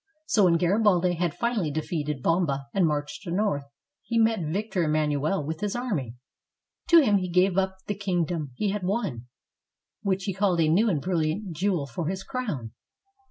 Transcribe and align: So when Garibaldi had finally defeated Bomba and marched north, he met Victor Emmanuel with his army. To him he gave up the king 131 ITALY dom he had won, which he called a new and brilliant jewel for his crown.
So 0.25 0.45
when 0.45 0.57
Garibaldi 0.57 1.13
had 1.13 1.37
finally 1.37 1.69
defeated 1.69 2.23
Bomba 2.23 2.65
and 2.73 2.87
marched 2.87 3.27
north, 3.27 3.65
he 4.01 4.17
met 4.17 4.39
Victor 4.43 4.81
Emmanuel 4.85 5.45
with 5.45 5.59
his 5.59 5.75
army. 5.75 6.15
To 6.87 7.01
him 7.01 7.19
he 7.19 7.29
gave 7.29 7.55
up 7.55 7.77
the 7.85 7.93
king 7.93 8.21
131 8.21 8.21
ITALY 8.23 8.47
dom 8.47 8.53
he 8.55 8.71
had 8.71 8.81
won, 8.81 9.27
which 10.01 10.23
he 10.23 10.33
called 10.33 10.59
a 10.59 10.67
new 10.69 10.89
and 10.89 11.03
brilliant 11.03 11.55
jewel 11.55 11.85
for 11.85 12.07
his 12.07 12.23
crown. 12.23 12.71